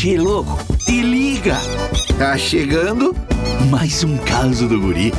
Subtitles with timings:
[0.00, 1.56] Che, louco, te liga!
[2.16, 3.16] Tá chegando
[3.68, 5.10] mais um caso do guri.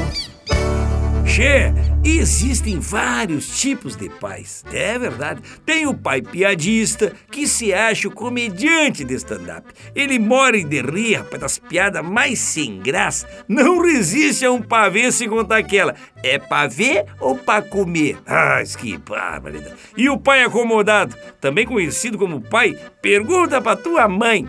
[1.25, 4.63] Che, existem vários tipos de pais.
[4.71, 5.41] É verdade.
[5.65, 9.67] Tem o pai piadista, que se acha o comediante de stand-up.
[9.93, 13.27] Ele mora de rir, rapaz, das piadas mais sem graça.
[13.49, 15.93] Não resiste a um pavê sem contar aquela.
[16.23, 18.17] É pavê ou pra comer?
[18.25, 19.75] Ah, que barbaridade.
[19.97, 24.47] E o pai acomodado, também conhecido como pai, pergunta pra tua mãe.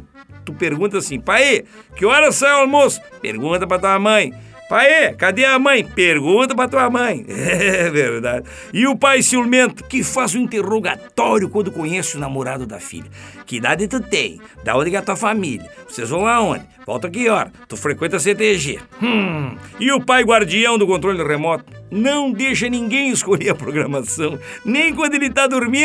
[0.50, 1.64] Tu pergunta assim, pai,
[1.94, 3.00] que hora sai o almoço?
[3.22, 4.32] Pergunta pra tua mãe.
[4.68, 5.84] Pai, cadê a mãe?
[5.84, 7.24] Pergunta pra tua mãe.
[7.30, 8.46] É verdade.
[8.72, 13.10] E o pai ciumento que faz um interrogatório quando conhece o namorado da filha.
[13.46, 14.40] Que idade tu tem?
[14.62, 15.68] Da onde é a tua família?
[15.88, 16.64] Vocês vão aonde?
[16.86, 17.52] Volta aqui, hora?
[17.68, 18.78] Tu frequenta a CTG.
[19.02, 19.56] Hum.
[19.78, 21.79] E o pai guardião do controle remoto?
[21.90, 24.38] Não deixa ninguém escolher a programação.
[24.64, 25.80] Nem quando ele tá dormindo.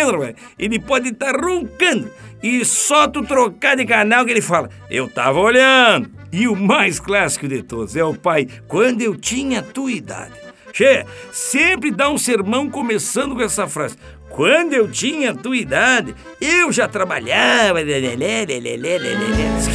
[0.58, 2.09] Ele pode estar tá roncando.
[2.44, 6.12] E só tu trocar de canal que ele fala: Eu tava olhando.
[6.32, 10.34] E o mais clássico de todos é o pai, quando eu tinha tua idade.
[10.74, 13.96] Che, sempre dá um sermão começando com essa frase.
[14.36, 17.80] Quando eu tinha tua idade, eu já trabalhava.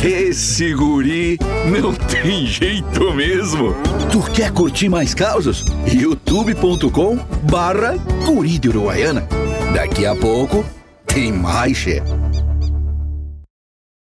[0.05, 1.39] Esse guri
[1.81, 3.75] não tem jeito mesmo.
[4.13, 5.65] Tu quer curtir mais causas?
[5.91, 7.17] youtube.com
[7.51, 9.27] barra guri de Uruguaiana.
[9.73, 10.63] Daqui a pouco
[11.07, 12.30] tem mais, chefe.